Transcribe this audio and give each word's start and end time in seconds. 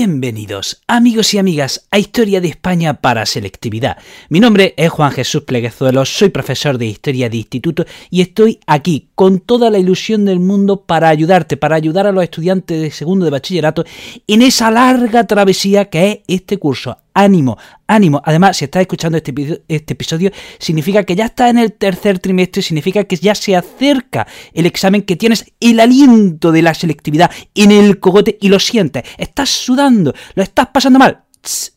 Bienvenidos, 0.00 0.80
amigos 0.86 1.34
y 1.34 1.38
amigas, 1.38 1.88
a 1.90 1.98
Historia 1.98 2.40
de 2.40 2.46
España 2.46 3.00
para 3.00 3.26
Selectividad. 3.26 3.98
Mi 4.28 4.38
nombre 4.38 4.72
es 4.76 4.90
Juan 4.90 5.10
Jesús 5.10 5.42
Pleguezuelo, 5.42 6.04
soy 6.04 6.28
profesor 6.28 6.78
de 6.78 6.86
Historia 6.86 7.28
de 7.28 7.38
Instituto 7.38 7.84
y 8.08 8.20
estoy 8.20 8.60
aquí 8.68 9.08
con 9.16 9.40
toda 9.40 9.70
la 9.70 9.78
ilusión 9.80 10.24
del 10.24 10.38
mundo 10.38 10.82
para 10.82 11.08
ayudarte, 11.08 11.56
para 11.56 11.74
ayudar 11.74 12.06
a 12.06 12.12
los 12.12 12.22
estudiantes 12.22 12.80
de 12.80 12.92
segundo 12.92 13.24
de 13.24 13.32
bachillerato 13.32 13.84
en 14.28 14.42
esa 14.42 14.70
larga 14.70 15.26
travesía 15.26 15.86
que 15.86 16.10
es 16.12 16.18
este 16.28 16.58
curso 16.58 16.96
ánimo, 17.18 17.58
ánimo. 17.86 18.22
Además, 18.24 18.56
si 18.56 18.64
estás 18.64 18.82
escuchando 18.82 19.18
este, 19.18 19.34
este, 19.66 19.92
episodio, 19.94 20.30
significa 20.58 21.02
que 21.02 21.16
ya 21.16 21.26
estás 21.26 21.50
en 21.50 21.58
el 21.58 21.72
tercer 21.72 22.20
trimestre, 22.20 22.62
significa 22.62 23.04
que 23.04 23.16
ya 23.16 23.34
se 23.34 23.56
acerca 23.56 24.26
el 24.54 24.66
examen, 24.66 25.02
que 25.02 25.16
tienes 25.16 25.52
el 25.58 25.80
aliento 25.80 26.52
de 26.52 26.62
la 26.62 26.74
selectividad 26.74 27.30
en 27.54 27.72
el 27.72 27.98
cogote 27.98 28.38
y 28.40 28.48
lo 28.48 28.60
sientes. 28.60 29.02
Estás 29.18 29.50
sudando, 29.50 30.14
lo 30.34 30.42
estás 30.42 30.68
pasando 30.68 30.98
mal. 30.98 31.24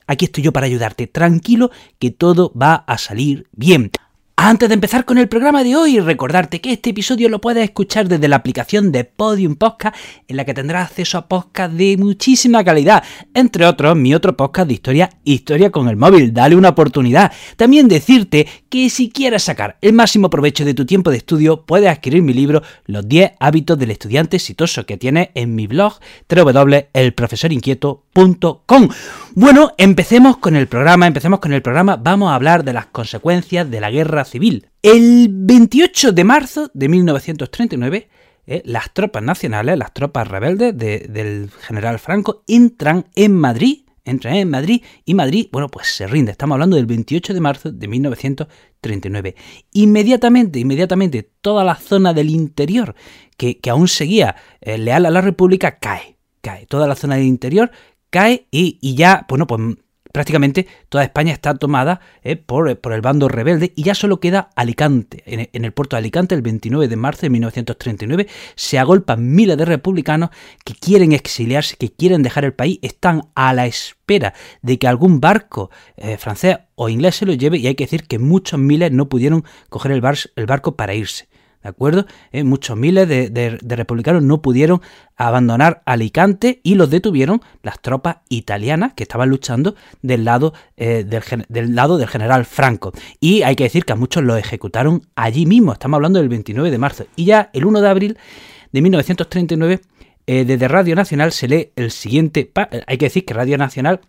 aquí 0.05 0.25
estoy 0.25 0.43
yo 0.43 0.53
para 0.53 0.67
ayudarte. 0.67 1.07
Tranquilo, 1.07 1.71
que 1.97 2.11
todo 2.11 2.53
va 2.53 2.75
a 2.75 2.97
salir 2.99 3.47
bien. 3.51 3.91
Antes 4.43 4.69
de 4.69 4.73
empezar 4.73 5.05
con 5.05 5.19
el 5.19 5.27
programa 5.27 5.63
de 5.63 5.75
hoy, 5.75 5.99
recordarte 5.99 6.61
que 6.61 6.71
este 6.71 6.89
episodio 6.89 7.29
lo 7.29 7.39
puedes 7.39 7.63
escuchar 7.63 8.07
desde 8.07 8.27
la 8.27 8.37
aplicación 8.37 8.91
de 8.91 9.03
Podium 9.03 9.55
Podcast, 9.55 9.95
en 10.27 10.35
la 10.35 10.45
que 10.45 10.55
tendrás 10.55 10.89
acceso 10.89 11.19
a 11.19 11.27
podcasts 11.27 11.77
de 11.77 11.95
muchísima 11.95 12.63
calidad, 12.63 13.03
entre 13.35 13.67
otros 13.67 13.95
mi 13.95 14.15
otro 14.15 14.35
podcast 14.35 14.67
de 14.67 14.73
historia, 14.73 15.11
Historia 15.23 15.69
con 15.69 15.87
el 15.89 15.95
móvil, 15.95 16.33
dale 16.33 16.55
una 16.55 16.69
oportunidad. 16.69 17.31
También 17.55 17.87
decirte 17.87 18.47
que 18.67 18.89
si 18.89 19.11
quieres 19.11 19.43
sacar 19.43 19.77
el 19.79 19.93
máximo 19.93 20.31
provecho 20.31 20.65
de 20.65 20.73
tu 20.73 20.87
tiempo 20.87 21.11
de 21.11 21.17
estudio, 21.17 21.63
puedes 21.63 21.91
adquirir 21.91 22.23
mi 22.23 22.33
libro 22.33 22.63
Los 22.87 23.07
10 23.07 23.33
hábitos 23.39 23.77
del 23.77 23.91
estudiante 23.91 24.37
exitoso 24.37 24.87
que 24.87 24.97
tiene 24.97 25.29
en 25.35 25.53
mi 25.53 25.67
blog 25.67 25.99
www.elprofesorinquieto.com. 26.27 28.10
Bueno, 29.35 29.71
empecemos 29.77 30.37
con 30.37 30.55
el 30.55 30.67
programa, 30.67 31.07
empecemos 31.07 31.39
con 31.39 31.53
el 31.53 31.61
programa, 31.61 31.95
vamos 31.95 32.31
a 32.31 32.35
hablar 32.35 32.65
de 32.65 32.73
las 32.73 32.87
consecuencias 32.87 33.69
de 33.71 33.79
la 33.79 33.89
guerra 33.89 34.25
civil. 34.25 34.67
El 34.81 35.29
28 35.31 36.11
de 36.11 36.23
marzo 36.23 36.69
de 36.73 36.89
1939, 36.89 38.09
eh, 38.47 38.61
las 38.65 38.93
tropas 38.93 39.23
nacionales, 39.23 39.77
las 39.77 39.93
tropas 39.93 40.27
rebeldes 40.27 40.77
del 40.77 41.49
general 41.61 41.99
Franco, 41.99 42.43
entran 42.47 43.05
en 43.15 43.33
Madrid, 43.33 43.85
entran 44.03 44.35
en 44.35 44.49
Madrid 44.49 44.83
y 45.05 45.13
Madrid, 45.13 45.47
bueno, 45.51 45.69
pues 45.69 45.87
se 45.87 46.05
rinde. 46.07 46.31
Estamos 46.31 46.55
hablando 46.55 46.75
del 46.75 46.87
28 46.87 47.33
de 47.33 47.39
marzo 47.39 47.71
de 47.71 47.87
1939. 47.87 49.35
Inmediatamente, 49.71 50.59
inmediatamente, 50.59 51.31
toda 51.41 51.63
la 51.63 51.75
zona 51.75 52.13
del 52.13 52.29
interior 52.29 52.95
que, 53.37 53.57
aún 53.69 53.87
seguía 53.87 54.35
eh, 54.59 54.77
leal 54.77 55.05
a 55.05 55.11
la 55.11 55.21
República 55.21 55.79
cae. 55.79 56.17
Cae. 56.41 56.65
Toda 56.65 56.87
la 56.87 56.95
zona 56.95 57.15
del 57.15 57.25
interior 57.25 57.71
cae 58.11 58.47
y, 58.51 58.95
ya, 58.95 59.25
bueno, 59.27 59.47
pues 59.47 59.59
prácticamente 60.11 60.67
toda 60.89 61.05
España 61.05 61.31
está 61.31 61.55
tomada 61.55 62.01
eh, 62.21 62.35
por, 62.35 62.69
el 62.69 63.01
bando 63.01 63.29
rebelde 63.29 63.71
y 63.75 63.83
ya 63.83 63.95
solo 63.95 64.19
queda 64.19 64.49
Alicante. 64.55 65.23
En, 65.25 65.65
el 65.65 65.71
puerto 65.71 65.95
de 65.95 65.99
Alicante, 65.99 66.35
el 66.35 66.41
29 66.41 66.87
de 66.87 66.95
marzo 66.97 67.21
de 67.21 67.29
1939, 67.29 68.27
se 68.55 68.77
agolpan 68.77 69.33
miles 69.33 69.57
de 69.57 69.65
republicanos 69.65 70.29
que 70.63 70.75
quieren 70.75 71.13
exiliarse, 71.13 71.77
que 71.77 71.91
quieren 71.91 72.21
dejar 72.21 72.45
el 72.45 72.53
país, 72.53 72.77
están 72.81 73.29
a 73.33 73.53
la 73.53 73.65
espera 73.65 74.33
de 74.61 74.77
que 74.77 74.87
algún 74.87 75.21
barco 75.21 75.71
eh, 75.95 76.17
francés 76.17 76.57
o 76.75 76.89
inglés 76.89 77.15
se 77.15 77.25
lo 77.25 77.33
lleve 77.33 77.57
y 77.57 77.67
hay 77.67 77.75
que 77.75 77.85
decir 77.85 78.07
que 78.07 78.19
muchos 78.19 78.59
miles 78.59 78.91
no 78.91 79.07
pudieron 79.07 79.45
coger 79.69 79.93
el 79.93 80.45
barco 80.45 80.75
para 80.75 80.93
irse. 80.93 81.30
¿De 81.63 81.69
acuerdo? 81.69 82.05
Eh, 82.31 82.43
muchos 82.43 82.75
miles 82.75 83.07
de, 83.07 83.59
republicanos 83.61 84.23
no 84.23 84.41
pudieron 84.41 84.81
abandonar 85.15 85.83
Alicante 85.85 86.59
y 86.63 86.75
los 86.75 86.89
detuvieron 86.89 87.41
las 87.61 87.79
tropas 87.81 88.17
italianas 88.29 88.93
que 88.93 89.03
estaban 89.03 89.29
luchando 89.29 89.75
del 90.01 90.25
lado, 90.25 90.53
eh, 90.77 91.05
del, 91.05 91.75
lado 91.75 91.97
del 91.97 92.07
general 92.07 92.45
Franco. 92.45 92.93
Y 93.19 93.43
hay 93.43 93.55
que 93.55 93.65
decir 93.65 93.85
que 93.85 93.93
a 93.93 93.95
muchos 93.95 94.23
los 94.23 94.39
ejecutaron 94.39 95.07
allí 95.15 95.45
mismo. 95.45 95.73
Estamos 95.73 95.97
hablando 95.97 96.19
del 96.19 96.29
29 96.29 96.71
de 96.71 96.77
marzo. 96.77 97.05
Y 97.15 97.25
ya 97.25 97.51
el 97.53 97.65
1 97.65 97.81
de 97.81 97.89
abril 97.89 98.17
de 98.71 98.81
1939, 98.81 99.81
eh, 100.25 100.45
desde 100.45 100.67
Radio 100.67 100.95
Nacional 100.95 101.31
se 101.31 101.47
lee 101.47 101.71
el 101.75 101.91
siguiente. 101.91 102.51
Hay 102.87 102.97
que 102.97 103.05
decir 103.05 103.25
que 103.25 103.33
Radio 103.33 103.57
Nacional 103.57 104.01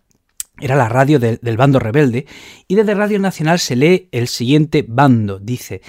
era 0.59 0.75
la 0.75 0.87
radio 0.87 1.19
del 1.19 1.57
bando 1.57 1.79
rebelde, 1.79 2.27
y 2.67 2.75
desde 2.75 2.93
Radio 2.93 3.17
Nacional 3.17 3.57
se 3.59 3.75
lee 3.75 4.09
el 4.11 4.27
siguiente 4.27 4.85
bando. 4.87 5.39
Dice, 5.39 5.81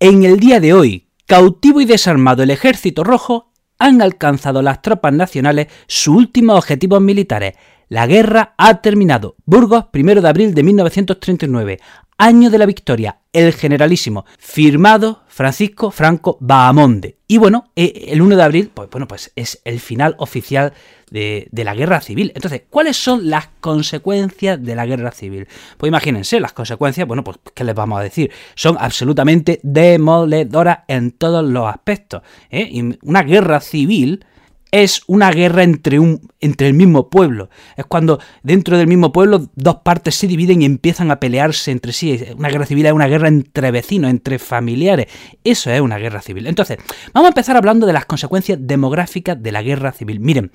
en 0.00 0.22
el 0.24 0.38
día 0.38 0.60
de 0.60 0.72
hoy, 0.72 1.08
cautivo 1.26 1.80
y 1.80 1.84
desarmado 1.84 2.42
el 2.42 2.50
ejército 2.50 3.02
rojo, 3.02 3.50
han 3.78 4.00
alcanzado 4.00 4.62
las 4.62 4.80
tropas 4.80 5.12
nacionales 5.12 5.68
sus 5.86 6.14
últimos 6.14 6.56
objetivos 6.56 7.00
militares. 7.00 7.54
La 7.88 8.06
guerra 8.06 8.54
ha 8.58 8.80
terminado. 8.80 9.34
Burgos, 9.44 9.86
1 9.92 10.20
de 10.20 10.28
abril 10.28 10.54
de 10.54 10.62
1939. 10.62 11.80
Año 12.20 12.50
de 12.50 12.58
la 12.58 12.66
victoria, 12.66 13.20
el 13.32 13.52
generalísimo, 13.52 14.26
firmado 14.40 15.22
Francisco 15.28 15.92
Franco 15.92 16.36
Bahamonde. 16.40 17.16
Y 17.28 17.38
bueno, 17.38 17.70
eh, 17.76 18.06
el 18.08 18.20
1 18.20 18.34
de 18.34 18.42
abril, 18.42 18.70
pues 18.74 18.90
bueno, 18.90 19.06
pues 19.06 19.30
es 19.36 19.60
el 19.64 19.78
final 19.78 20.16
oficial 20.18 20.72
de, 21.12 21.48
la 21.52 21.76
guerra 21.76 22.00
civil. 22.00 22.32
Entonces, 22.34 22.62
¿cuáles 22.68 22.96
son 22.96 23.30
las 23.30 23.50
consecuencias 23.60 24.60
de 24.60 24.74
la 24.74 24.84
guerra 24.84 25.12
civil? 25.12 25.46
Pues 25.76 25.88
imagínense, 25.88 26.40
las 26.40 26.52
consecuencias, 26.52 27.06
bueno, 27.06 27.22
pues 27.22 27.38
¿qué 27.54 27.62
les 27.62 27.76
vamos 27.76 28.00
a 28.00 28.02
decir? 28.02 28.32
Son 28.56 28.76
absolutamente 28.80 29.60
demoledoras 29.62 30.80
en 30.88 31.12
todos 31.12 31.44
los 31.44 31.68
aspectos. 31.68 32.22
¿eh? 32.50 32.96
Una 33.02 33.22
guerra 33.22 33.60
civil 33.60 34.24
es 34.70 35.02
una 35.06 35.30
guerra 35.30 35.62
entre, 35.62 35.98
un, 35.98 36.20
entre 36.40 36.66
el 36.66 36.74
mismo 36.74 37.08
pueblo. 37.08 37.48
Es 37.76 37.86
cuando 37.86 38.20
dentro 38.42 38.76
del 38.76 38.86
mismo 38.86 39.12
pueblo 39.12 39.48
dos 39.54 39.76
partes 39.76 40.14
se 40.14 40.26
dividen 40.26 40.62
y 40.62 40.64
empiezan 40.64 41.10
a 41.10 41.20
pelearse 41.20 41.70
entre 41.70 41.92
sí. 41.92 42.20
Una 42.36 42.48
guerra 42.48 42.66
civil 42.66 42.86
es 42.86 42.92
una 42.92 43.06
guerra 43.06 43.28
entre 43.28 43.70
vecinos, 43.70 44.10
entre 44.10 44.38
familiares. 44.38 45.06
Eso 45.44 45.70
es 45.70 45.80
una 45.80 45.98
guerra 45.98 46.20
civil. 46.20 46.46
Entonces, 46.46 46.78
vamos 47.12 47.26
a 47.26 47.30
empezar 47.30 47.56
hablando 47.56 47.86
de 47.86 47.92
las 47.92 48.06
consecuencias 48.06 48.58
demográficas 48.60 49.42
de 49.42 49.52
la 49.52 49.62
guerra 49.62 49.92
civil. 49.92 50.20
Miren, 50.20 50.52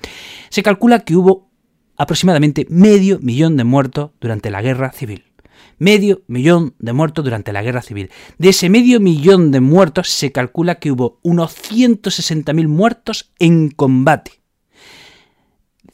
se 0.48 0.62
calcula 0.62 1.00
que 1.00 1.16
hubo 1.16 1.50
aproximadamente 1.96 2.66
medio 2.70 3.18
millón 3.20 3.56
de 3.56 3.64
muertos 3.64 4.10
durante 4.20 4.50
la 4.50 4.62
guerra 4.62 4.92
civil 4.92 5.33
medio 5.78 6.22
millón 6.26 6.74
de 6.78 6.92
muertos 6.92 7.24
durante 7.24 7.52
la 7.52 7.62
guerra 7.62 7.82
civil. 7.82 8.10
De 8.38 8.50
ese 8.50 8.68
medio 8.68 9.00
millón 9.00 9.50
de 9.50 9.60
muertos 9.60 10.08
se 10.08 10.32
calcula 10.32 10.76
que 10.76 10.90
hubo 10.90 11.18
unos 11.22 11.56
160.000 11.56 12.68
muertos 12.68 13.32
en 13.38 13.70
combate. 13.70 14.44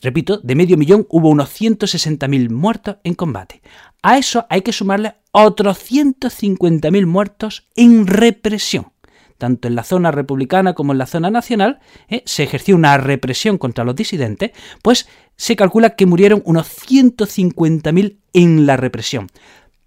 Repito, 0.03 0.39
de 0.39 0.55
medio 0.55 0.77
millón 0.77 1.07
hubo 1.11 1.29
unos 1.29 1.51
160.000 1.61 2.51
muertos 2.51 2.97
en 3.05 3.15
combate. 3.15 3.61
A 4.03 4.17
eso 4.17 4.47
hay 4.49 4.63
que 4.63 4.73
sumarle 4.73 5.15
otros 5.33 5.79
150.000 5.91 7.07
muertos 7.07 7.69
en 7.77 8.07
represión. 8.07 8.93
Tanto 9.37 9.69
en 9.69 9.75
la 9.75 9.85
zona 9.85 10.11
republicana 10.11 10.75
como 10.75 10.93
en 10.93 10.99
la 10.99 11.07
zona 11.07 11.31
nacional 11.31 11.81
eh, 12.09 12.23
se 12.27 12.43
ejerció 12.43 12.77
una 12.77 12.99
represión 12.99 13.57
contra 13.57 13.85
los 13.85 13.97
disidentes, 13.97 14.51
pues 14.83 15.09
se 15.37 15.57
calcula 15.57 15.97
que 15.97 16.05
murieron 16.05 16.43
unos 16.45 16.67
150.000 16.87 18.19
en 18.35 18.67
la 18.67 18.77
represión 18.77 19.29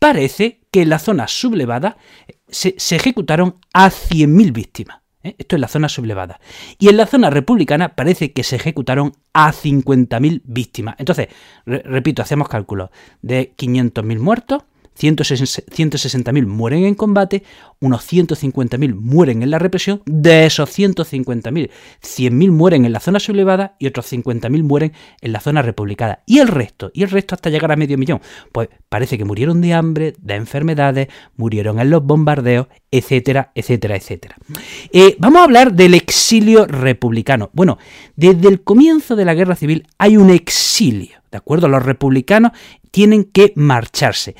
parece 0.03 0.59
que 0.69 0.81
en 0.81 0.89
la 0.89 0.99
zona 0.99 1.29
sublevada 1.29 1.95
se, 2.49 2.75
ejecutaron 2.89 3.61
a 3.73 3.89
100.000 3.89 4.51
víctimas. 4.51 4.99
¿eh? 5.23 5.33
Esto 5.37 5.55
es 5.55 5.61
la 5.61 5.69
zona 5.69 5.87
sublevada. 5.87 6.41
Y 6.77 6.89
en 6.89 6.97
la 6.97 7.07
zona 7.07 7.29
republicana 7.29 7.95
parece 7.95 8.33
que 8.33 8.43
se 8.43 8.57
ejecutaron 8.57 9.13
a 9.31 9.53
50.000 9.53 10.41
víctimas. 10.43 10.95
Entonces, 10.97 11.29
repito, 11.65 12.21
hacemos 12.21 12.49
cálculos 12.49 12.89
de 13.21 13.53
500.000 13.55 14.19
muertos, 14.19 14.63
160.000 14.99 16.45
mueren 16.45 16.85
en 16.85 16.95
combate, 16.95 17.43
unos 17.79 18.11
150.000 18.11 18.95
mueren 18.95 19.43
en 19.43 19.51
la 19.51 19.59
represión, 19.59 20.01
de 20.05 20.45
esos 20.45 20.69
150.000, 20.77 21.69
100.000 22.01 22.51
mueren 22.51 22.85
en 22.85 22.93
la 22.93 22.99
zona 22.99 23.19
sublevada 23.19 23.75
y 23.79 23.87
otros 23.87 24.11
50.000 24.11 24.63
mueren 24.63 24.93
en 25.21 25.31
la 25.33 25.39
zona 25.39 25.61
republicana. 25.61 26.19
¿Y 26.25 26.39
el 26.39 26.47
resto? 26.47 26.91
¿Y 26.93 27.03
el 27.03 27.09
resto 27.09 27.35
hasta 27.35 27.49
llegar 27.49 27.71
a 27.71 27.75
medio 27.75 27.97
millón? 27.97 28.21
Pues 28.51 28.69
parece 28.89 29.17
que 29.17 29.25
murieron 29.25 29.61
de 29.61 29.73
hambre, 29.73 30.13
de 30.19 30.35
enfermedades, 30.35 31.07
murieron 31.35 31.79
en 31.79 31.89
los 31.89 32.03
bombardeos, 32.03 32.67
etcétera, 32.91 33.51
etcétera, 33.55 33.95
etcétera. 33.95 34.35
Eh, 34.91 35.15
vamos 35.19 35.41
a 35.41 35.43
hablar 35.45 35.73
del 35.73 35.93
exilio 35.93 36.65
republicano. 36.65 37.49
Bueno, 37.53 37.77
desde 38.15 38.47
el 38.47 38.61
comienzo 38.61 39.15
de 39.15 39.25
la 39.25 39.33
guerra 39.33 39.55
civil 39.55 39.87
hay 39.97 40.17
un 40.17 40.29
exilio 40.29 41.23
¿de 41.33 41.37
acuerdo? 41.37 41.67
Los 41.67 41.83
republicanos 41.83 42.51
tienen 42.91 43.23
que 43.23 43.53
marcharse. 43.55 44.35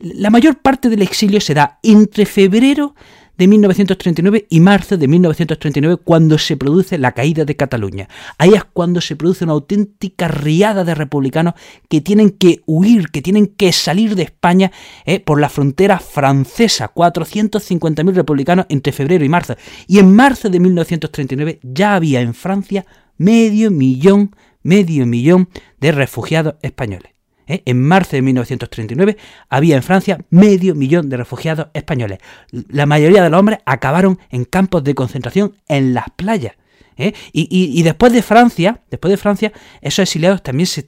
La 0.00 0.30
mayor 0.30 0.58
parte 0.58 0.88
del 0.88 1.02
exilio 1.02 1.40
se 1.40 1.54
da 1.54 1.80
entre 1.82 2.24
febrero 2.24 2.94
de 3.36 3.48
1939 3.48 4.46
y 4.48 4.60
marzo 4.60 4.96
de 4.96 5.08
1939 5.08 6.02
cuando 6.04 6.38
se 6.38 6.56
produce 6.56 6.98
la 6.98 7.12
caída 7.12 7.44
de 7.44 7.56
Cataluña. 7.56 8.08
Ahí 8.36 8.54
es 8.54 8.62
cuando 8.64 9.00
se 9.00 9.16
produce 9.16 9.42
una 9.42 9.54
auténtica 9.54 10.28
riada 10.28 10.84
de 10.84 10.94
republicanos 10.94 11.54
que 11.88 12.00
tienen 12.00 12.30
que 12.30 12.62
huir, 12.66 13.08
que 13.10 13.22
tienen 13.22 13.48
que 13.48 13.72
salir 13.72 14.14
de 14.14 14.24
España 14.24 14.70
eh, 15.04 15.18
por 15.18 15.40
la 15.40 15.48
frontera 15.48 15.98
francesa. 15.98 16.92
450.000 16.94 18.12
republicanos 18.12 18.66
entre 18.68 18.92
febrero 18.92 19.24
y 19.24 19.28
marzo. 19.28 19.56
Y 19.88 19.98
en 19.98 20.14
marzo 20.14 20.48
de 20.48 20.60
1939 20.60 21.60
ya 21.62 21.96
había 21.96 22.20
en 22.20 22.34
Francia 22.34 22.86
medio 23.16 23.72
millón, 23.72 24.34
medio 24.62 25.06
millón 25.06 25.48
de 25.80 25.90
refugiados 25.90 26.54
españoles. 26.62 27.17
¿Eh? 27.48 27.62
En 27.64 27.82
marzo 27.82 28.12
de 28.12 28.22
1939 28.22 29.16
había 29.48 29.76
en 29.76 29.82
Francia 29.82 30.18
medio 30.30 30.74
millón 30.74 31.08
de 31.08 31.16
refugiados 31.16 31.68
españoles. 31.74 32.18
La 32.50 32.86
mayoría 32.86 33.22
de 33.22 33.30
los 33.30 33.40
hombres 33.40 33.58
acabaron 33.66 34.18
en 34.30 34.44
campos 34.44 34.84
de 34.84 34.94
concentración 34.94 35.56
en 35.68 35.94
las 35.94 36.06
playas. 36.14 36.54
¿eh? 36.98 37.14
Y, 37.32 37.82
después 37.82 38.12
de 38.12 38.22
Francia, 38.22 38.82
después 38.90 39.10
de 39.10 39.16
Francia, 39.16 39.52
esos 39.80 40.00
exiliados 40.00 40.42
también 40.42 40.66
se, 40.66 40.84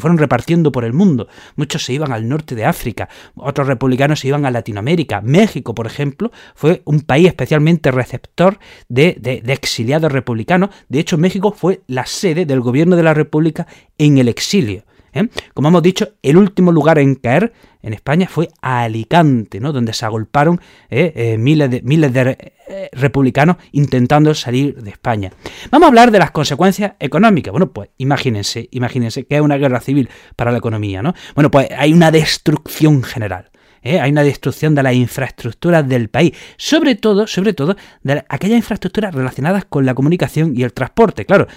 fueron 0.00 0.18
repartiendo 0.18 0.72
por 0.72 0.84
el 0.84 0.92
mundo. 0.92 1.28
Muchos 1.56 1.84
se 1.84 1.92
iban 1.92 2.12
al 2.12 2.28
norte 2.28 2.54
de 2.54 2.64
África, 2.64 3.08
otros 3.36 3.68
republicanos 3.68 4.20
se 4.20 4.28
iban 4.28 4.46
a 4.46 4.50
Latinoamérica. 4.50 5.20
México, 5.20 5.74
por 5.74 5.86
ejemplo, 5.86 6.32
fue 6.54 6.82
un 6.84 7.02
país 7.02 7.28
especialmente 7.28 7.90
receptor 7.90 8.58
de, 8.88 9.16
de 9.20 9.52
exiliados 9.52 10.10
republicanos. 10.10 10.70
De 10.88 10.98
hecho, 10.98 11.18
México 11.18 11.52
fue 11.52 11.82
la 11.86 12.06
sede 12.06 12.46
del 12.46 12.60
gobierno 12.60 12.96
de 12.96 13.02
la 13.02 13.14
República 13.14 13.66
en 13.98 14.18
el 14.18 14.28
exilio. 14.28 14.84
¿Eh? 15.12 15.28
Como 15.54 15.68
hemos 15.68 15.82
dicho, 15.82 16.08
el 16.22 16.36
último 16.36 16.72
lugar 16.72 16.98
en 16.98 17.14
caer 17.14 17.52
en 17.82 17.92
España 17.92 18.28
fue 18.28 18.48
Alicante, 18.60 19.60
¿no? 19.60 19.72
donde 19.72 19.92
se 19.92 20.04
agolparon 20.04 20.60
¿eh? 20.90 21.12
Eh, 21.14 21.38
miles 21.38 21.70
de, 21.70 21.82
miles 21.82 22.12
de 22.12 22.52
republicanos 22.92 23.56
intentando 23.72 24.34
salir 24.34 24.80
de 24.80 24.90
España. 24.90 25.32
Vamos 25.70 25.86
a 25.86 25.88
hablar 25.88 26.10
de 26.10 26.18
las 26.18 26.30
consecuencias 26.30 26.92
económicas. 27.00 27.50
Bueno, 27.50 27.72
pues 27.72 27.90
imagínense, 27.98 28.68
imagínense 28.70 29.24
que 29.24 29.36
es 29.36 29.40
una 29.40 29.56
guerra 29.56 29.80
civil 29.80 30.08
para 30.36 30.52
la 30.52 30.58
economía, 30.58 31.02
¿no? 31.02 31.14
Bueno, 31.34 31.50
pues 31.50 31.68
hay 31.76 31.92
una 31.92 32.10
destrucción 32.12 33.02
general. 33.02 33.50
hay 33.82 34.10
una 34.10 34.22
destrucción 34.22 34.74
de 34.74 34.82
las 34.84 34.94
infraestructuras 34.94 35.88
del 35.88 36.10
país, 36.10 36.32
sobre 36.56 36.94
todo, 36.94 37.26
sobre 37.26 37.54
todo, 37.54 37.76
de 38.02 38.24
aquellas 38.28 38.58
infraestructuras 38.58 39.14
relacionadas 39.14 39.64
con 39.64 39.84
la 39.84 39.94
comunicación 39.94 40.52
y 40.56 40.62
el 40.62 40.72
transporte. 40.72 41.24
Claro, 41.24 41.48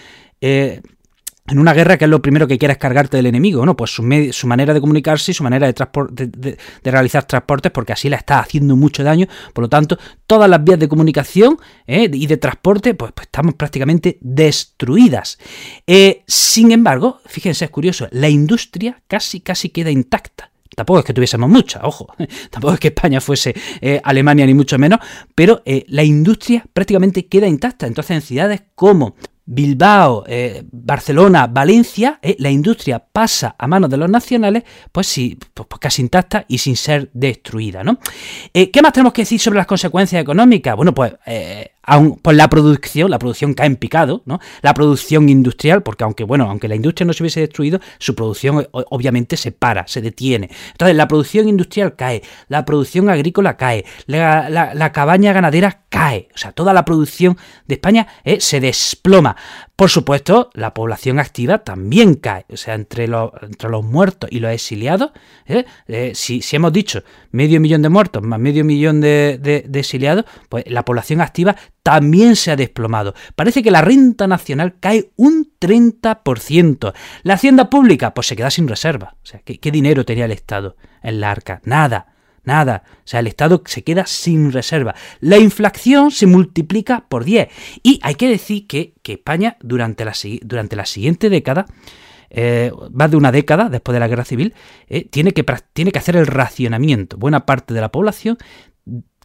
en 1.48 1.60
una 1.60 1.74
guerra, 1.74 1.98
que 1.98 2.06
es 2.06 2.10
lo 2.10 2.22
primero 2.22 2.48
que 2.48 2.58
quieres 2.58 2.78
cargarte 2.78 3.18
del 3.18 3.26
enemigo? 3.26 3.66
¿no? 3.66 3.76
Pues 3.76 3.92
su, 3.92 4.04
manera 4.48 4.74
de 4.74 4.80
comunicarse 4.80 5.32
y 5.32 5.34
su 5.34 5.44
manera 5.44 5.72
de, 5.72 6.58
de, 6.84 6.92
realizar 6.92 7.26
transportes, 7.26 7.72
porque 7.72 7.92
así 7.92 8.10
la 8.10 8.18
está 8.18 8.40
haciendo 8.40 8.76
mucho 8.76 9.04
daño. 9.04 9.28
Por 9.54 9.64
lo 9.64 9.70
tanto, 9.70 9.98
todas 10.26 10.50
las 10.50 10.64
vías 10.64 10.80
de 10.80 10.88
comunicación 10.88 11.58
¿eh? 11.86 12.10
y 12.12 12.28
de 12.28 12.38
transporte, 12.38 12.94
pues, 12.94 13.12
pues 13.12 13.28
estamos 13.28 13.56
prácticamente 13.56 14.18
destruidas. 14.22 15.38
Eh, 15.86 16.24
sin 16.28 16.72
embargo, 16.72 17.20
fíjense, 17.26 17.66
es 17.66 17.72
curioso, 17.72 18.08
la 18.12 18.30
industria 18.30 19.02
casi, 19.08 19.42
casi 19.42 19.70
queda 19.70 19.92
intacta. 19.92 20.50
Tampoco 20.76 21.00
es 21.00 21.06
que 21.06 21.14
tuviésemos 21.14 21.50
mucha, 21.50 21.82
ojo, 21.84 22.08
tampoco 22.50 22.74
es 22.74 22.80
que 22.80 22.88
España 22.88 23.22
fuese 23.22 23.54
eh, 23.80 24.02
Alemania 24.04 24.46
ni 24.46 24.56
mucho 24.56 24.80
menos, 24.80 25.00
pero 25.36 25.62
la 25.66 26.04
industria 26.04 26.66
prácticamente 26.74 27.28
queda 27.28 27.48
intacta. 27.48 27.86
Entonces 27.86 28.16
en 28.16 28.22
ciudades 28.22 28.64
como 28.74 29.16
Bilbao, 29.46 30.24
eh, 30.28 30.64
Barcelona, 30.72 31.48
Valencia, 31.48 32.20
eh, 32.22 32.36
la 32.40 32.50
industria 32.50 33.00
pasa 33.00 33.56
a 33.58 33.68
manos 33.68 33.90
de 33.90 33.98
los 33.98 34.10
nacionales, 34.10 34.64
pues 34.92 35.08
sí, 35.08 35.38
pues, 35.54 35.68
pues 35.68 35.80
casi 35.80 36.02
intacta 36.02 36.46
y 36.48 36.58
sin 36.58 36.78
ser 36.78 37.10
destruida, 37.14 37.84
¿no? 37.84 38.00
Eh, 38.54 38.72
¿Qué 38.72 38.82
más 38.82 38.94
tenemos 38.94 39.14
que 39.14 39.24
decir 39.24 39.40
sobre 39.40 39.58
las 39.58 39.68
consecuencias 39.68 40.22
económicas? 40.22 40.76
Bueno, 40.76 40.94
pues 40.94 41.14
aun, 41.84 42.18
pues 42.22 42.36
la 42.38 42.50
producción, 42.50 43.12
la 43.12 43.20
producción 43.20 43.54
cae 43.54 43.68
en 43.68 43.76
picado, 43.76 44.24
¿no? 44.26 44.40
La 44.62 44.74
producción 44.74 45.30
industrial, 45.30 45.84
porque 45.84 46.04
aunque, 46.04 46.24
bueno, 46.24 46.50
aunque 46.50 46.68
la 46.68 46.76
industria 46.76 47.06
no 47.06 47.14
se 47.14 47.24
hubiese 47.24 47.42
destruido, 47.42 47.80
su 48.00 48.16
producción 48.16 48.68
obviamente 48.72 49.38
se 49.38 49.52
para, 49.52 49.88
se 49.88 50.02
detiene. 50.02 50.50
Entonces, 50.72 50.96
la 50.96 51.08
producción 51.08 51.48
industrial 51.48 51.96
cae, 51.96 52.24
la 52.48 52.66
producción 52.66 53.10
agrícola 53.10 53.58
cae, 53.58 53.86
la, 54.08 54.92
cabaña 54.94 55.34
ganadera 55.34 55.84
cae, 55.90 56.30
o 56.34 56.38
sea, 56.38 56.52
toda 56.52 56.74
la 56.74 56.86
producción 56.86 57.38
de 57.68 57.76
España 57.76 58.08
eh, 58.24 58.40
se 58.40 58.60
desploma. 58.60 59.36
Por 59.76 59.90
supuesto, 59.90 60.52
la 60.54 60.76
población 60.76 61.18
activa 61.20 61.64
también 61.64 62.14
cae, 62.14 62.46
o 62.50 62.58
sea, 62.58 62.76
entre 62.76 63.08
los, 63.08 63.32
entre 63.42 63.72
los 63.72 63.84
muertos 63.84 64.30
y 64.32 64.40
los 64.40 64.52
exiliados, 64.52 65.12
¿eh? 65.48 65.66
Eh, 65.88 66.12
si, 66.14 66.42
hemos 66.52 66.72
dicho 66.72 67.02
medio 67.32 67.60
millón 67.60 67.82
de 67.82 67.90
muertos 67.90 68.22
más 68.22 68.40
medio 68.40 68.64
millón 68.64 69.02
de, 69.02 69.68
exiliados, 69.74 70.26
pues 70.48 70.66
la 70.68 70.86
población 70.86 71.22
activa 71.22 71.56
también 71.82 72.36
se 72.36 72.52
ha 72.52 72.56
desplomado. 72.56 73.16
Parece 73.36 73.64
que 73.64 73.72
la 73.72 73.82
renta 73.82 74.28
nacional 74.28 74.76
cae 74.80 75.12
un 75.16 75.52
30%. 75.60 76.94
La 77.24 77.34
hacienda 77.34 77.72
pública, 77.72 78.14
pues 78.14 78.28
se 78.28 78.36
queda 78.36 78.52
sin 78.52 78.68
reserva. 78.68 79.16
O 79.24 79.26
sea, 79.26 79.42
¿qué, 79.44 79.72
dinero 79.72 80.06
tenía 80.06 80.26
el 80.26 80.32
Estado 80.32 80.76
en 81.02 81.20
la 81.20 81.32
arca? 81.32 81.62
Nada. 81.66 82.13
Nada. 82.44 82.84
O 82.86 83.02
sea, 83.06 83.20
el 83.22 83.28
Estado 83.28 83.62
se 83.66 83.84
queda 83.84 84.06
sin 84.06 84.52
reserva. 84.52 84.96
La 85.20 85.38
inflación 85.38 86.12
se 86.12 86.28
multiplica 86.28 87.06
por 87.08 87.24
10. 87.24 87.48
Y 87.84 88.00
hay 88.04 88.16
que 88.16 88.30
decir 88.30 88.68
que, 88.68 88.94
España, 89.04 89.58
durante 89.62 90.06
la, 90.06 90.14
durante 90.42 90.76
la 90.76 90.86
siguiente 90.86 91.30
década, 91.30 91.66
eh, 92.30 92.72
más 92.92 93.12
de 93.12 93.18
una 93.18 93.32
década 93.32 93.70
después 93.70 93.94
de 93.94 94.00
la 94.00 94.08
guerra 94.08 94.26
civil, 94.26 94.54
eh, 94.88 95.06
tiene, 95.06 95.32
que, 95.32 95.46
tiene 95.74 95.92
que 95.92 96.00
hacer 96.00 96.16
el 96.16 96.28
racionamiento. 96.28 97.18
Buena 97.18 97.46
parte 97.46 97.74
de 97.74 97.82
la 97.82 97.92
población 97.92 98.38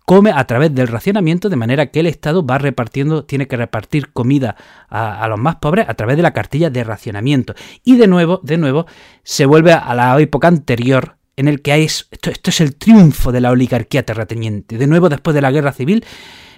come 0.08 0.32
a 0.34 0.42
través 0.46 0.74
del 0.74 0.88
racionamiento, 0.88 1.50
de 1.50 1.56
manera 1.56 1.88
que 1.88 2.00
el 2.00 2.06
Estado 2.06 2.42
va 2.42 2.56
repartiendo, 2.56 3.26
tiene 3.26 3.46
que 3.46 3.58
repartir 3.58 4.10
comida 4.14 4.56
a, 4.88 5.28
los 5.28 5.38
más 5.38 5.56
pobres 5.56 5.86
a 5.86 5.92
través 5.92 6.16
de 6.16 6.22
la 6.22 6.32
cartilla 6.32 6.70
de 6.70 6.82
racionamiento. 6.82 7.52
Y 7.84 7.98
de 7.98 8.06
nuevo, 8.06 8.40
de 8.42 8.56
nuevo, 8.56 8.86
se 9.22 9.44
vuelve 9.44 9.74
a 9.74 9.94
la 9.94 10.18
época 10.18 10.48
anterior 10.48 11.17
en 11.38 11.46
el 11.46 11.62
que 11.62 11.70
hay 11.70 11.84
esto, 11.84 12.30
es 12.50 12.60
el 12.60 12.74
triunfo 12.74 13.30
de 13.30 13.40
la 13.40 13.52
oligarquía 13.52 14.02
terrateniente. 14.04 14.76
De 14.76 14.88
nuevo, 14.88 15.08
después 15.08 15.34
de 15.34 15.40
la 15.40 15.52
guerra 15.52 15.70
civil, 15.72 16.04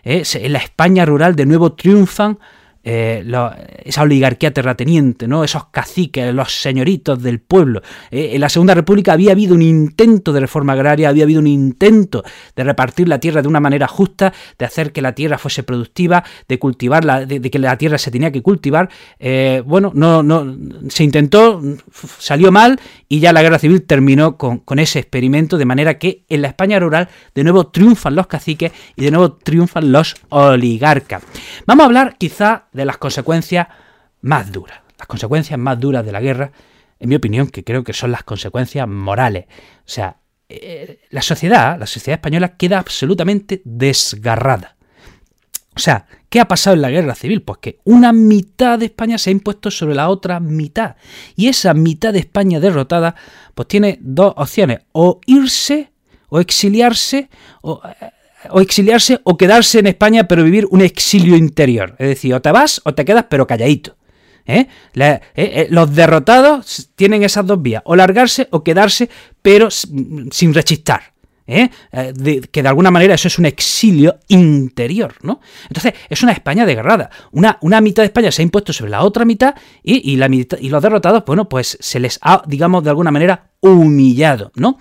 eh, 0.04 0.22
en 0.32 0.52
la 0.54 0.58
España 0.58 1.04
rural 1.04 1.36
de 1.36 1.44
nuevo 1.44 1.74
triunfan 1.74 2.38
eh, 2.82 3.24
esa 3.84 4.02
oligarquía 4.02 4.52
terrateniente, 4.52 5.28
¿no? 5.28 5.44
esos 5.44 5.66
caciques, 5.66 6.34
los 6.34 6.60
señoritos 6.60 7.22
del 7.22 7.40
pueblo. 7.40 7.82
Eh, 8.10 8.30
en 8.32 8.40
la 8.40 8.48
Segunda 8.48 8.74
República 8.74 9.12
había 9.12 9.32
habido 9.32 9.54
un 9.54 9.62
intento 9.62 10.32
de 10.32 10.40
reforma 10.40 10.72
agraria, 10.72 11.10
había 11.10 11.24
habido 11.24 11.40
un 11.40 11.46
intento 11.46 12.24
de 12.56 12.64
repartir 12.64 13.08
la 13.08 13.20
tierra 13.20 13.42
de 13.42 13.48
una 13.48 13.60
manera 13.60 13.86
justa, 13.86 14.32
de 14.58 14.64
hacer 14.64 14.92
que 14.92 15.02
la 15.02 15.14
tierra 15.14 15.36
fuese 15.36 15.62
productiva, 15.62 16.24
de 16.48 16.58
cultivarla, 16.58 17.26
de, 17.26 17.50
que 17.50 17.58
la 17.58 17.76
tierra 17.76 17.98
se 17.98 18.10
tenía 18.10 18.32
que 18.32 18.42
cultivar. 18.42 18.88
Eh, 19.18 19.62
bueno, 19.66 19.92
no, 19.94 20.22
no, 20.22 20.56
se 20.88 21.04
intentó, 21.04 21.60
salió 22.18 22.50
mal 22.50 22.80
y 23.08 23.20
ya 23.20 23.32
la 23.32 23.42
guerra 23.42 23.58
civil 23.58 23.82
terminó 23.82 24.38
con, 24.38 24.58
con 24.58 24.78
ese 24.78 25.00
experimento, 25.00 25.58
de 25.58 25.66
manera 25.66 25.98
que 25.98 26.24
en 26.28 26.42
la 26.42 26.48
España 26.48 26.78
rural 26.80 27.08
de 27.34 27.44
nuevo 27.44 27.66
triunfan 27.66 28.14
los 28.14 28.26
caciques 28.26 28.72
y 28.96 29.04
de 29.04 29.10
nuevo 29.10 29.32
triunfan 29.32 29.92
los 29.92 30.16
oligarcas. 30.30 31.22
Vamos 31.66 31.82
a 31.82 31.86
hablar 31.86 32.16
quizá 32.16 32.69
de 32.72 32.84
las 32.84 32.98
consecuencias 32.98 33.68
más 34.20 34.52
duras. 34.52 34.80
Las 34.98 35.08
consecuencias 35.08 35.58
más 35.58 35.78
duras 35.80 36.04
de 36.04 36.12
la 36.12 36.20
guerra, 36.20 36.52
en 36.98 37.08
mi 37.08 37.14
opinión, 37.14 37.48
que 37.48 37.64
creo 37.64 37.84
que 37.84 37.92
son 37.92 38.12
las 38.12 38.22
consecuencias 38.22 38.86
morales. 38.86 39.46
O 39.78 39.88
sea, 39.88 40.16
eh, 40.48 41.00
la 41.10 41.22
sociedad, 41.22 41.78
la 41.78 41.86
sociedad 41.86 42.18
española 42.18 42.56
queda 42.56 42.78
absolutamente 42.78 43.62
desgarrada. 43.64 44.76
O 45.76 45.78
sea, 45.78 46.06
¿qué 46.28 46.40
ha 46.40 46.48
pasado 46.48 46.74
en 46.74 46.82
la 46.82 46.90
guerra 46.90 47.14
civil? 47.14 47.42
Pues 47.42 47.58
que 47.60 47.78
una 47.84 48.12
mitad 48.12 48.78
de 48.78 48.86
España 48.86 49.16
se 49.16 49.30
ha 49.30 49.32
impuesto 49.32 49.70
sobre 49.70 49.94
la 49.94 50.08
otra 50.08 50.40
mitad. 50.40 50.96
Y 51.36 51.48
esa 51.48 51.72
mitad 51.72 52.12
de 52.12 52.18
España 52.18 52.60
derrotada, 52.60 53.14
pues 53.54 53.68
tiene 53.68 53.98
dos 54.02 54.34
opciones, 54.36 54.80
o 54.92 55.20
irse, 55.26 55.92
o 56.28 56.40
exiliarse, 56.40 57.30
o 57.62 57.80
eh, 57.84 58.10
o 58.48 58.60
exiliarse 58.60 59.20
o 59.24 59.36
quedarse 59.36 59.78
en 59.78 59.86
España 59.86 60.26
pero 60.26 60.44
vivir 60.44 60.66
un 60.70 60.80
exilio 60.80 61.36
interior. 61.36 61.94
Es 61.98 62.08
decir, 62.08 62.34
o 62.34 62.40
te 62.40 62.50
vas 62.50 62.80
o 62.84 62.94
te 62.94 63.04
quedas 63.04 63.26
pero 63.28 63.46
calladito. 63.46 63.96
¿eh? 64.46 64.66
Eh, 64.94 65.20
eh, 65.34 65.66
los 65.70 65.94
derrotados 65.94 66.90
tienen 66.96 67.22
esas 67.22 67.46
dos 67.46 67.60
vías, 67.60 67.82
o 67.84 67.96
largarse 67.96 68.48
o 68.50 68.62
quedarse 68.62 69.08
pero 69.42 69.70
sin 69.70 70.54
rechistar. 70.54 71.12
que 71.46 72.62
de 72.62 72.68
alguna 72.68 72.92
manera 72.92 73.14
eso 73.14 73.26
es 73.26 73.38
un 73.38 73.46
exilio 73.46 74.20
interior, 74.28 75.14
¿no? 75.22 75.40
Entonces, 75.66 75.94
es 76.08 76.22
una 76.22 76.30
España 76.30 76.64
desgarrada. 76.64 77.10
Una, 77.32 77.58
una 77.62 77.80
mitad 77.80 78.04
de 78.04 78.06
España 78.06 78.30
se 78.30 78.42
ha 78.42 78.44
impuesto 78.44 78.72
sobre 78.72 78.92
la 78.92 79.02
otra 79.02 79.24
mitad 79.24 79.56
y, 79.82 80.16
la 80.16 80.28
y 80.28 80.68
los 80.68 80.82
derrotados, 80.82 81.24
bueno, 81.26 81.48
pues 81.48 81.76
se 81.80 81.98
les 81.98 82.20
ha, 82.22 82.42
digamos, 82.46 82.84
de 82.84 82.90
alguna 82.90 83.10
manera 83.10 83.50
humillado, 83.60 84.52
¿no? 84.54 84.78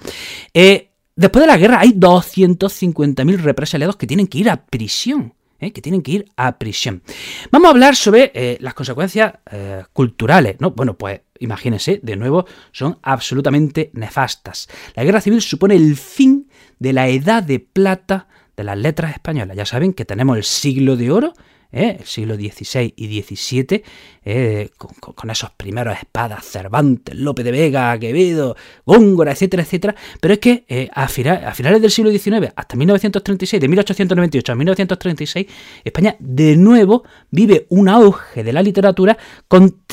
Después 1.20 1.44
de 1.44 1.48
la 1.48 1.58
guerra 1.58 1.82
hay 1.82 1.92
250.000 1.92 3.40
represaliados 3.40 3.98
que 3.98 4.08
tienen 4.08 4.28
que 4.28 4.38
ir 4.38 4.50
a 4.50 4.66
prisión. 4.66 5.34
¿eh? 5.60 5.74
que 5.74 5.82
tienen 5.82 6.02
que 6.02 6.12
ir 6.12 6.26
a 6.38 6.58
prisión. 6.58 7.04
Vamos 7.52 7.68
a 7.68 7.72
hablar 7.72 7.98
sobre 7.98 8.32
eh, 8.34 8.58
las 8.62 8.74
consecuencias 8.74 9.34
eh, 9.52 9.84
culturales, 9.92 10.56
¿no? 10.60 10.72
Bueno, 10.72 10.98
pues 10.98 11.20
imagínense, 11.40 12.00
de 12.02 12.16
nuevo, 12.16 12.46
son 12.72 13.00
absolutamente 13.04 13.92
nefastas. 13.96 14.70
La 14.96 15.04
guerra 15.04 15.20
civil 15.20 15.42
supone 15.42 15.76
el 15.76 15.98
fin 15.98 16.48
de 16.80 16.94
la 16.94 17.10
edad 17.10 17.44
de 17.44 17.60
plata 17.60 18.30
de 18.56 18.64
las 18.64 18.78
letras 18.78 19.12
españolas. 19.12 19.58
Ya 19.58 19.66
saben 19.66 19.92
que 19.92 20.06
tenemos 20.06 20.38
el 20.38 20.46
siglo 20.46 20.96
de 20.96 21.12
oro 21.12 21.34
el 21.72 22.04
siglo 22.06 22.36
XVI 22.36 22.94
y 22.96 23.22
XVII, 23.22 23.84
¿eh? 24.30 24.70
con, 24.78 25.30
esos 25.30 25.50
primeros 25.52 25.98
espadas, 25.98 26.46
Cervantes, 26.46 27.16
Lope 27.16 27.44
de 27.44 27.52
Vega, 27.52 27.98
Quevedo, 27.98 28.56
Góngora, 28.86 29.32
etcétera, 29.32 29.64
etcétera. 29.64 29.96
Pero 30.20 30.34
es 30.34 30.40
que 30.40 30.66
eh, 30.68 30.90
a, 30.94 31.08
finales 31.08 31.82
del 31.82 31.92
siglo 31.92 32.12
XIX, 32.12 32.52
hasta 32.56 32.76
1936, 32.76 33.62
de 33.62 33.68
1898 33.68 34.52
a 34.52 34.56
1936, 34.56 35.48
España 35.84 36.16
de 36.20 36.56
nuevo 36.56 37.04
vive 37.32 37.66
un 37.70 37.90
auge 37.90 38.44
de 38.44 38.54
la 38.54 38.62
literatura 38.62 39.18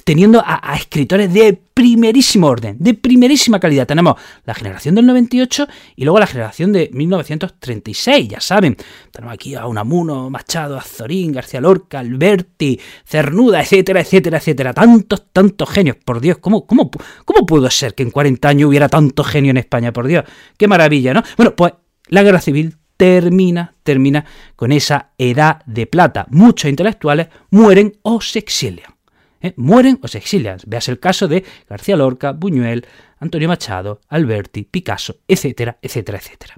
teniendo 0.05 0.41
a, 0.41 0.73
a 0.73 0.77
escritores 0.77 1.33
de 1.33 1.67
primerísimo 1.77 2.47
orden, 2.47 2.79
de 2.81 2.95
primerísima 2.95 3.61
calidad. 3.61 3.87
Tenemos 3.87 4.15
la 4.47 4.55
generación 4.55 4.95
del 4.95 5.05
98 5.05 5.69
y 5.97 6.05
luego 6.05 6.19
la 6.19 6.27
generación 6.27 6.73
de 6.73 6.89
1936, 6.91 8.29
ya 8.29 8.41
saben. 8.41 8.79
Tenemos 9.13 9.35
aquí 9.35 9.55
a 9.55 9.67
Unamuno, 9.67 10.31
Machado, 10.31 10.79
Azorín, 10.79 11.33
García 11.33 11.61
Lorca, 11.61 11.99
Alberti, 11.99 12.81
Cernuda, 13.05 13.61
etcétera, 13.61 14.01
etcétera, 14.01 14.26
etcétera. 14.35 14.73
Tantos, 14.73 15.33
tantos 15.33 15.69
genios. 15.71 15.97
Por 16.05 16.21
Dios, 16.21 16.39
¿cómo, 16.39 16.67
cómo, 16.67 16.91
cómo 17.25 17.47
pudo 17.47 17.71
ser 17.71 17.95
que 17.95 18.03
en 18.03 18.11
40 18.11 18.49
años 18.49 18.69
hubiera 18.69 18.89
tanto 18.89 19.25
genio 19.25 19.51
en 19.51 19.59
España? 19.59 19.93
Por 19.93 20.07
Dios, 20.07 20.25
qué 20.57 20.69
maravilla, 20.69 21.15
¿no? 21.15 21.23
Bueno, 21.37 21.55
pues 21.55 21.73
la 22.09 22.23
guerra 22.23 22.41
civil 22.41 22.77
termina, 22.97 23.75
termina 23.83 24.25
con 24.57 24.73
esa 24.73 25.11
edad 25.19 25.63
de 25.67 25.87
plata. 25.87 26.27
Muchos 26.31 26.71
intelectuales 26.71 27.29
mueren 27.51 27.99
o 28.03 28.21
se 28.21 28.39
exilian. 28.39 28.97
¿eh? 29.41 29.55
mueren 29.57 29.99
o 30.03 30.09
se 30.09 30.19
exilian. 30.19 30.59
Veas 30.67 30.89
el 30.89 30.99
caso 30.99 31.29
de 31.29 31.45
García 31.69 31.97
Lorca, 31.97 32.33
Buñuel, 32.33 32.87
Antonio 33.19 33.49
Machado, 33.49 34.01
Alberti, 34.09 34.65
Picasso, 34.65 35.19
etcétera, 35.27 35.79
etcétera, 35.81 36.19
etcétera. 36.19 36.55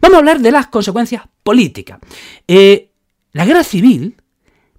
Vamos 0.00 0.16
a 0.16 0.18
hablar 0.18 0.40
de 0.40 0.50
las 0.50 0.68
consecuencias 0.68 1.22
políticas. 1.42 1.98
Eh, 2.46 2.90
la 3.32 3.44
guerra 3.44 3.64
civil 3.64 4.16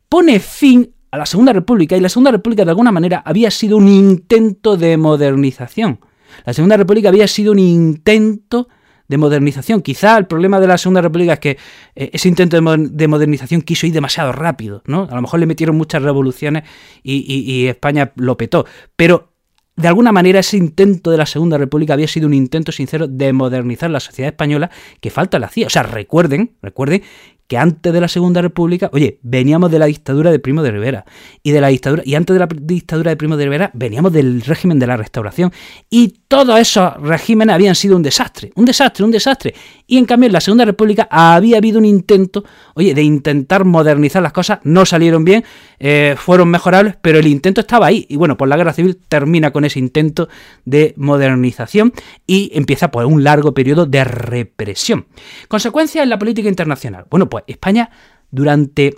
pone 0.09 0.39
fin 0.39 0.93
a 1.11 1.17
la 1.17 1.25
Segunda 1.25 1.53
República 1.53 1.97
y 1.97 1.99
la 1.99 2.09
Segunda 2.09 2.31
República 2.31 2.63
de 2.63 2.71
alguna 2.71 2.91
manera 2.91 3.21
había 3.25 3.51
sido 3.51 3.77
un 3.77 3.87
intento 3.87 4.77
de 4.77 4.97
modernización. 4.97 5.99
La 6.45 6.53
Segunda 6.53 6.77
República 6.77 7.09
había 7.09 7.27
sido 7.27 7.51
un 7.51 7.59
intento 7.59 8.69
de 9.11 9.17
modernización. 9.17 9.81
Quizá 9.81 10.17
el 10.17 10.25
problema 10.25 10.61
de 10.61 10.67
la 10.67 10.77
Segunda 10.77 11.01
República 11.01 11.33
es 11.33 11.39
que 11.39 11.57
eh, 11.95 12.09
ese 12.13 12.29
intento 12.29 12.55
de, 12.55 13.07
modernización 13.07 13.61
quiso 13.61 13.85
ir 13.85 13.91
demasiado 13.91 14.31
rápido, 14.31 14.83
¿no? 14.85 15.05
A 15.11 15.15
lo 15.15 15.21
mejor 15.21 15.41
le 15.41 15.45
metieron 15.45 15.75
muchas 15.75 16.01
revoluciones 16.01 16.63
y, 17.03 17.67
España 17.67 18.13
lo 18.15 18.37
petó. 18.37 18.65
Pero 18.95 19.33
de 19.75 19.89
alguna 19.89 20.13
manera 20.13 20.39
ese 20.39 20.55
intento 20.55 21.11
de 21.11 21.17
la 21.17 21.25
Segunda 21.25 21.57
República 21.57 21.93
había 21.93 22.07
sido 22.07 22.27
un 22.27 22.33
intento 22.33 22.71
sincero 22.71 23.07
de 23.07 23.33
modernizar 23.33 23.89
la 23.89 23.99
sociedad 23.99 24.29
española 24.29 24.71
que 25.01 25.09
falta 25.09 25.39
la 25.39 25.47
hacía. 25.47 25.67
O 25.67 25.69
sea, 25.69 25.83
recuerden, 25.83 26.55
recuerden 26.61 27.03
que 27.51 27.57
antes 27.57 27.91
de 27.91 27.99
la 27.99 28.07
Segunda 28.07 28.41
República, 28.41 28.89
oye, 28.93 29.19
veníamos 29.23 29.69
de 29.69 29.77
la 29.77 29.85
dictadura 29.85 30.31
de 30.31 30.39
Primo 30.39 30.63
de 30.63 30.71
Rivera 30.71 31.03
y 31.43 31.51
de 31.51 31.59
la 31.59 31.67
dictadura 31.67 32.01
y 32.05 32.15
antes 32.15 32.33
de 32.33 32.39
la 32.39 32.47
dictadura 32.49 33.11
de 33.11 33.17
Primo 33.17 33.35
de 33.35 33.43
Rivera 33.43 33.71
veníamos 33.73 34.13
del 34.13 34.39
régimen 34.39 34.79
de 34.79 34.87
la 34.87 34.95
Restauración 34.95 35.51
y 35.89 36.13
todos 36.29 36.57
esos 36.57 36.93
regímenes 37.01 37.53
habían 37.53 37.75
sido 37.75 37.97
un 37.97 38.03
desastre, 38.03 38.53
un 38.55 38.63
desastre, 38.63 39.03
un 39.03 39.11
desastre. 39.11 39.53
Y 39.85 39.97
en 39.97 40.05
cambio 40.05 40.27
en 40.27 40.31
la 40.31 40.39
Segunda 40.39 40.63
República 40.63 41.09
había 41.11 41.57
habido 41.57 41.77
un 41.77 41.83
intento, 41.83 42.45
oye, 42.73 42.93
de 42.93 43.03
intentar 43.03 43.65
modernizar 43.65 44.23
las 44.23 44.31
cosas, 44.31 44.59
no 44.63 44.85
salieron 44.85 45.25
bien, 45.25 45.43
eh, 45.77 46.15
fueron 46.17 46.47
mejorables, 46.47 46.95
pero 47.01 47.19
el 47.19 47.27
intento 47.27 47.59
estaba 47.59 47.87
ahí. 47.87 48.05
Y 48.07 48.15
bueno, 48.15 48.37
pues 48.37 48.47
la 48.47 48.55
guerra 48.55 48.71
civil 48.71 48.97
termina 49.09 49.51
con 49.51 49.65
ese 49.65 49.79
intento 49.79 50.29
de 50.63 50.93
modernización 50.95 51.91
y 52.25 52.49
empieza 52.53 52.91
pues 52.91 53.05
un 53.05 53.25
largo 53.25 53.53
periodo 53.53 53.85
de 53.85 54.05
represión. 54.05 55.07
Consecuencias 55.49 56.03
en 56.03 56.09
la 56.09 56.17
política 56.17 56.47
internacional. 56.47 57.07
Bueno, 57.09 57.29
pues 57.29 57.40
España 57.47 57.89
durante 58.29 58.95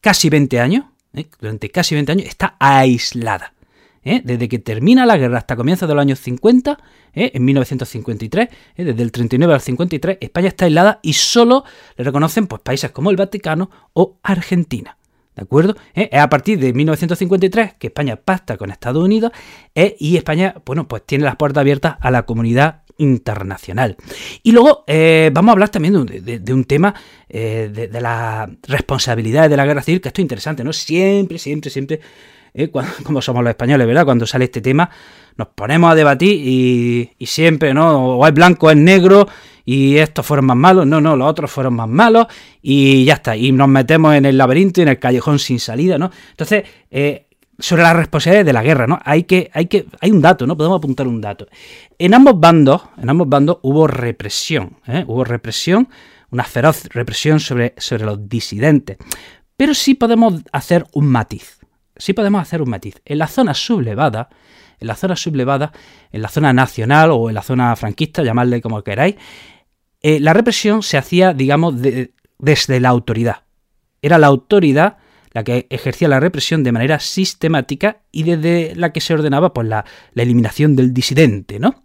casi 0.00 0.28
20 0.28 0.60
años, 0.60 0.84
¿eh? 1.14 1.26
durante 1.40 1.70
casi 1.70 1.94
20 1.94 2.12
años 2.12 2.26
está 2.26 2.56
aislada. 2.58 3.54
¿eh? 4.02 4.22
Desde 4.24 4.48
que 4.48 4.58
termina 4.58 5.06
la 5.06 5.16
guerra 5.16 5.38
hasta 5.38 5.56
comienzos 5.56 5.88
de 5.88 5.94
los 5.94 6.02
años 6.02 6.18
50, 6.20 6.78
¿eh? 7.14 7.30
en 7.34 7.44
1953, 7.44 8.48
desde 8.76 9.02
el 9.02 9.12
39 9.12 9.54
al 9.54 9.60
53, 9.60 10.18
España 10.20 10.48
está 10.48 10.64
aislada 10.64 11.00
y 11.02 11.12
solo 11.12 11.64
le 11.96 12.04
reconocen 12.04 12.46
pues, 12.46 12.62
países 12.62 12.90
como 12.90 13.10
el 13.10 13.16
Vaticano 13.16 13.70
o 13.92 14.18
Argentina. 14.22 14.96
¿De 15.36 15.42
acuerdo? 15.42 15.76
Es 15.94 16.12
a 16.12 16.28
partir 16.28 16.58
de 16.58 16.72
1953 16.72 17.74
que 17.74 17.86
España 17.86 18.16
pacta 18.16 18.56
con 18.56 18.70
Estados 18.70 19.02
Unidos 19.02 19.30
y 19.74 20.16
España, 20.16 20.56
bueno, 20.66 20.88
pues 20.88 21.06
tiene 21.06 21.24
las 21.24 21.36
puertas 21.36 21.60
abiertas 21.60 21.96
a 22.00 22.10
la 22.10 22.26
comunidad 22.26 22.79
internacional. 23.00 23.96
Y 24.42 24.52
luego 24.52 24.84
eh, 24.86 25.30
vamos 25.32 25.50
a 25.50 25.52
hablar 25.52 25.68
también 25.70 26.06
de, 26.06 26.52
un 26.54 26.64
tema 26.64 26.94
eh, 27.28 27.70
de, 27.72 28.00
la 28.00 28.48
responsabilidad 28.68 29.48
de 29.48 29.56
la 29.56 29.66
guerra 29.66 29.82
civil, 29.82 30.00
que 30.00 30.08
esto 30.08 30.20
es 30.20 30.24
interesante, 30.24 30.62
¿no? 30.62 30.72
Siempre, 30.72 31.38
siempre, 31.38 31.70
siempre, 31.70 32.00
eh, 32.54 32.70
como 33.02 33.22
somos 33.22 33.42
los 33.42 33.50
españoles, 33.50 33.86
¿verdad? 33.86 34.04
Cuando 34.04 34.26
sale 34.26 34.44
este 34.44 34.60
tema, 34.60 34.90
nos 35.36 35.48
ponemos 35.48 35.90
a 35.90 35.94
debatir 35.94 36.30
y, 36.30 37.26
siempre, 37.26 37.72
¿no? 37.72 38.18
O 38.18 38.26
es 38.26 38.34
blanco 38.34 38.66
o 38.66 38.70
es 38.70 38.76
negro 38.76 39.26
y 39.64 39.96
estos 39.96 40.26
fueron 40.26 40.46
más 40.46 40.56
malos, 40.56 40.86
no, 40.86 41.00
no, 41.00 41.16
los 41.16 41.28
otros 41.28 41.50
fueron 41.50 41.74
más 41.74 41.88
malos 41.88 42.26
y 42.60 43.04
ya 43.04 43.14
está. 43.14 43.36
Y 43.36 43.52
nos 43.52 43.68
metemos 43.68 44.14
en 44.14 44.26
el 44.26 44.36
laberinto 44.36 44.80
y 44.80 44.82
en 44.82 44.88
el 44.88 44.98
callejón 44.98 45.38
sin 45.38 45.58
salida, 45.58 45.96
¿no? 45.96 46.10
Entonces, 46.30 46.64
sobre 47.60 47.82
la 47.82 47.92
responsabilidad 47.92 48.44
de 48.44 48.52
la 48.52 48.62
guerra, 48.62 48.86
¿no? 48.86 48.98
Hay 49.04 49.24
que, 49.24 49.50
hay 49.52 49.66
que, 49.66 49.86
hay 50.00 50.10
un 50.10 50.20
dato, 50.20 50.46
¿no? 50.46 50.56
Podemos 50.56 50.78
apuntar 50.78 51.06
un 51.06 51.20
dato. 51.20 51.46
En 51.98 52.14
ambos 52.14 52.38
bandos, 52.40 52.82
en 53.00 53.08
ambos 53.08 53.28
bandos 53.28 53.58
hubo 53.62 53.86
represión, 53.86 54.78
¿eh? 54.86 55.04
hubo 55.06 55.24
represión, 55.24 55.88
una 56.30 56.44
feroz 56.44 56.84
represión 56.90 57.40
sobre, 57.40 57.74
sobre 57.78 58.04
los 58.04 58.28
disidentes. 58.28 58.98
Pero 59.56 59.74
sí 59.74 59.94
podemos 59.94 60.42
hacer 60.52 60.86
un 60.92 61.06
matiz. 61.06 61.58
Sí 61.96 62.12
podemos 62.14 62.40
hacer 62.40 62.62
un 62.62 62.70
matiz. 62.70 63.02
En 63.04 63.18
la 63.18 63.26
zona 63.26 63.52
sublevada, 63.52 64.30
en 64.78 64.86
la 64.88 64.96
zona 64.96 65.16
sublevada, 65.16 65.72
en 66.10 66.22
la 66.22 66.28
zona 66.28 66.52
nacional 66.52 67.10
o 67.12 67.28
en 67.28 67.34
la 67.34 67.42
zona 67.42 67.76
franquista, 67.76 68.22
llamadle 68.22 68.62
como 68.62 68.82
queráis, 68.82 69.16
eh, 70.02 70.18
la 70.18 70.32
represión 70.32 70.82
se 70.82 70.96
hacía, 70.96 71.34
digamos, 71.34 71.74
desde 72.38 72.80
la 72.80 72.88
autoridad. 72.88 73.42
Era 74.00 74.18
la 74.18 74.28
autoridad 74.28 74.96
la 75.32 75.44
que 75.44 75.66
ejercía 75.70 76.08
la 76.08 76.20
represión 76.20 76.62
de 76.62 76.72
manera 76.72 76.98
sistemática 77.00 78.02
y 78.10 78.24
desde 78.24 78.74
la 78.74 78.92
que 78.92 79.00
se 79.00 79.14
ordenaba 79.14 79.52
pues, 79.52 79.68
la, 79.68 79.84
eliminación 80.14 80.76
del 80.76 80.92
disidente, 80.92 81.58
¿no? 81.58 81.82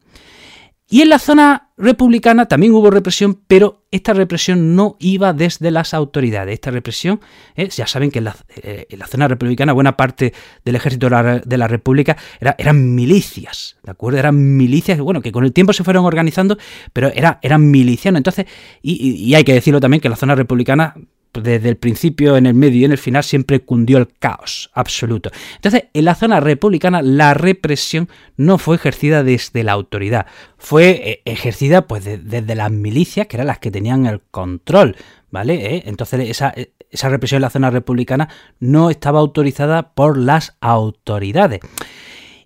Y 0.88 1.02
en 1.02 1.10
la 1.10 1.18
zona 1.18 1.72
republicana 1.78 2.46
también 2.46 2.74
hubo 2.74 2.92
represión, 2.92 3.42
pero 3.48 3.86
esta 3.90 4.14
represión 4.14 4.76
no 4.76 4.98
iba 5.00 5.34
desde 5.34 5.72
las 5.72 5.96
autoridades. 5.96 6.54
Esta 6.54 6.70
represión, 6.70 7.22
eh, 7.56 7.70
ya 7.70 7.88
saben 7.88 8.12
que 8.12 8.20
eh, 8.20 8.86
en 8.88 9.00
la, 9.00 9.08
zona 9.08 9.28
republicana 9.28 9.74
buena 9.74 9.98
parte 9.98 10.32
del 10.64 10.76
ejército 10.76 11.10
de 11.10 11.58
la, 11.58 11.68
República 11.68 12.16
eran 12.40 12.94
milicias, 12.94 13.78
¿de 13.82 13.92
acuerdo? 13.92 14.20
Eran 14.20 14.58
milicias, 14.58 15.00
bueno, 15.00 15.22
que 15.22 15.32
con 15.32 15.44
el 15.44 15.54
tiempo 15.54 15.74
se 15.74 15.84
fueron 15.84 16.06
organizando, 16.06 16.56
pero 16.94 17.08
era, 17.08 17.40
eran 17.42 17.72
milicianos. 17.72 18.20
Entonces, 18.20 18.46
y, 18.84 19.34
hay 19.34 19.44
que 19.44 19.56
decirlo 19.56 19.80
también 19.80 20.02
que 20.02 20.10
la 20.10 20.16
zona 20.16 20.36
republicana 20.36 20.94
desde 21.42 21.70
el 21.70 21.78
principio, 21.78 22.38
en 22.38 22.46
el 22.46 22.54
medio 22.54 22.82
y 22.82 22.86
en 22.86 22.92
el 22.92 22.98
final 22.98 23.24
siempre 23.24 23.62
cundió 23.62 23.98
el 23.98 24.08
caos 24.20 24.70
absoluto. 24.74 25.32
Entonces, 25.56 25.86
en 25.94 26.06
la 26.06 26.16
zona 26.16 26.40
republicana 26.40 27.02
la 27.02 27.34
represión 27.34 28.10
no 28.38 28.58
fue 28.58 28.76
ejercida 28.76 29.24
desde 29.24 29.64
la 29.64 29.74
autoridad, 29.74 30.26
fue 30.58 30.90
eh, 30.90 31.22
ejercida 31.26 31.88
pues 31.88 32.04
desde 32.04 32.56
las 32.56 32.72
milicias, 32.72 33.28
que 33.28 33.38
eran 33.38 33.48
las 33.48 33.60
que 33.60 33.72
tenían 33.72 34.06
el 34.06 34.22
control, 34.32 34.96
¿vale? 35.32 35.76
¿Eh? 35.76 35.84
Entonces, 35.86 36.30
esa, 36.30 36.54
esa 36.92 37.10
represión 37.10 37.38
en 37.38 37.44
la 37.44 37.50
zona 37.50 37.70
republicana 37.70 38.30
no 38.60 38.90
estaba 38.90 39.20
autorizada 39.20 39.94
por 39.94 40.18
las 40.18 40.56
autoridades. 40.62 41.60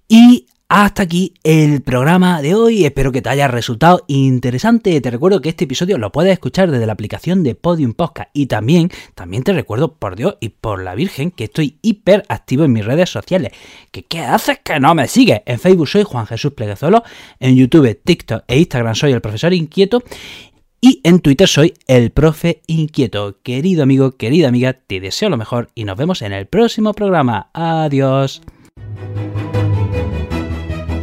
Y 0.08 0.48
hasta 0.72 1.02
aquí 1.02 1.34
el 1.44 1.82
programa 1.82 2.44
de 2.44 2.54
hoy, 2.54 2.86
espero 2.86 3.12
que 3.12 3.24
te 3.24 3.30
haya 3.30 3.48
resultado 3.48 4.06
interesante. 4.08 5.02
Te 5.02 5.10
recuerdo 5.10 5.42
que 5.42 5.50
este 5.50 5.64
episodio 5.64 5.98
lo 5.98 6.12
puedes 6.12 6.32
escuchar 6.32 6.70
desde 6.70 6.86
la 6.86 6.94
aplicación 6.94 7.42
de 7.42 7.56
Podium 7.56 7.94
Podcast 7.94 8.30
y 8.34 8.46
también, 8.46 8.92
también 9.16 9.42
te 9.42 9.52
recuerdo 9.52 9.96
por 9.96 10.16
Dios 10.16 10.38
y 10.40 10.50
por 10.50 10.84
la 10.84 10.94
Virgen 10.94 11.32
que 11.32 11.46
estoy 11.46 11.80
hiper 11.82 12.24
activo 12.30 12.66
en 12.66 12.74
mis 12.74 12.86
redes 12.86 13.10
sociales. 13.10 13.52
¿Que 13.90 14.04
qué 14.04 14.20
haces 14.20 14.60
que 14.64 14.80
no 14.80 14.94
me 14.94 15.08
sigues? 15.08 15.42
En 15.48 15.58
Facebook 15.58 15.88
soy 15.88 16.04
Juan 16.04 16.28
Jesús 16.28 16.54
Pleguezolo, 16.54 17.04
en 17.40 17.56
YouTube, 17.56 18.00
TikTok 18.04 18.44
e 18.48 18.60
Instagram 18.60 18.94
soy 18.94 19.14
el 19.14 19.22
profesor 19.22 19.52
inquieto 19.56 20.04
y 20.82 21.02
en 21.04 21.20
Twitter 21.22 21.48
soy 21.48 21.74
el 21.88 22.12
profe 22.12 22.62
inquieto. 22.68 23.40
Querido 23.42 23.82
amigo, 23.82 24.12
querida 24.18 24.50
amiga, 24.50 24.74
te 24.74 25.00
deseo 25.00 25.30
lo 25.30 25.38
mejor 25.38 25.70
y 25.74 25.86
nos 25.86 25.98
vemos 25.98 26.22
en 26.22 26.32
el 26.32 26.46
próximo 26.46 26.94
programa. 26.94 27.50
Adiós. 27.54 28.44